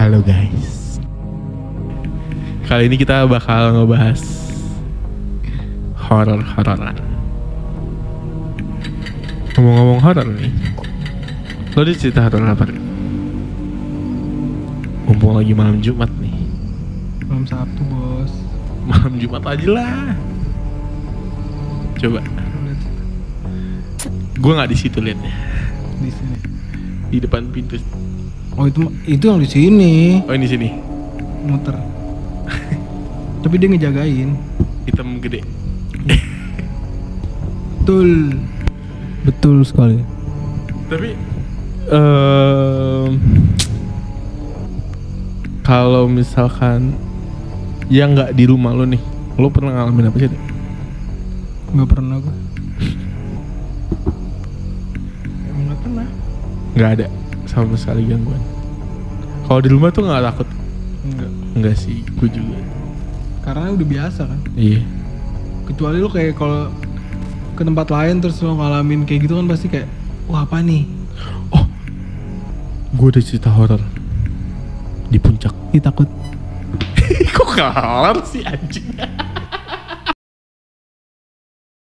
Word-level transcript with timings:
Halo 0.00 0.24
guys. 0.24 0.96
Kali 2.64 2.88
ini 2.88 2.96
kita 2.96 3.28
bakal 3.28 3.76
ngebahas 3.76 4.24
horor-hororan. 5.92 6.96
Ngomong-ngomong 9.52 10.00
horor 10.00 10.24
nih. 10.24 10.56
Lo 11.76 11.84
ada 11.84 11.92
cerita 11.92 12.24
horor 12.24 12.48
apa? 12.48 12.72
Mumpung 15.04 15.36
lagi 15.36 15.52
malam 15.52 15.84
Jumat 15.84 16.08
nih. 16.16 16.48
Malam 17.28 17.44
Sabtu 17.44 17.84
bos. 17.92 18.32
Malam 18.88 19.20
Jumat 19.20 19.44
aja 19.52 19.68
lah. 19.68 20.16
Coba. 22.00 22.24
Gue 24.40 24.52
nggak 24.56 24.70
di 24.72 24.76
situ 24.80 24.96
liatnya. 24.96 25.36
Di 26.00 26.08
sini. 26.08 26.36
Di 27.12 27.20
depan 27.20 27.52
pintu. 27.52 27.76
Oh 28.60 28.68
itu 28.68 28.92
itu 29.08 29.24
yang 29.24 29.40
di 29.40 29.48
sini 29.48 30.20
Oh 30.28 30.36
ini 30.36 30.44
sini. 30.44 30.68
muter. 31.40 31.72
Tapi 33.42 33.54
dia 33.56 33.72
ngejagain. 33.72 34.36
Hitam 34.84 35.16
gede. 35.24 35.40
Betul. 37.80 38.36
Betul 39.24 39.64
sekali. 39.64 40.04
Tapi 40.92 41.16
em, 41.88 43.10
kalau 45.64 46.04
misalkan 46.04 46.92
yang 47.88 48.12
nggak 48.12 48.36
di 48.36 48.44
rumah 48.44 48.76
lo 48.76 48.84
nih, 48.84 49.00
lo 49.40 49.48
pernah 49.48 49.80
ngalamin 49.80 50.12
apa 50.12 50.16
sih? 50.20 50.28
Dek? 50.28 50.42
Gak 51.80 51.88
pernah 51.88 52.16
gue. 52.20 52.34
Emang 55.48 55.64
gak 55.72 55.80
pernah. 55.80 56.06
Nggak 56.76 56.90
ada 57.00 57.06
sama 57.48 57.74
sekali 57.74 58.06
gangguan. 58.06 58.38
Kalau 59.50 59.66
di 59.66 59.70
rumah 59.74 59.90
tuh 59.90 60.06
nggak 60.06 60.22
takut? 60.30 60.48
Enggak. 61.02 61.30
Enggak 61.58 61.74
sih, 61.74 62.06
gue 62.06 62.28
juga. 62.30 62.54
Karena 63.42 63.74
udah 63.74 63.88
biasa 63.98 64.30
kan. 64.30 64.38
Iya. 64.54 64.86
Kecuali 65.66 65.98
lo 65.98 66.06
kayak 66.06 66.38
kalau 66.38 66.70
ke 67.58 67.62
tempat 67.66 67.90
lain 67.90 68.22
terus 68.22 68.38
lo 68.46 68.54
ngalamin 68.54 69.02
kayak 69.02 69.26
gitu 69.26 69.34
kan 69.42 69.50
pasti 69.50 69.66
kayak 69.66 69.90
wah 70.30 70.46
apa 70.46 70.62
nih? 70.62 70.86
Oh, 71.50 71.66
gue 72.94 73.08
ada 73.10 73.18
cerita 73.18 73.50
horor 73.50 73.82
di 75.10 75.18
puncak. 75.18 75.50
Ih 75.74 75.82
takut. 75.82 76.06
Kok 77.34 77.50
horor 77.58 78.22
sih 78.22 78.46
anjing? 78.46 78.86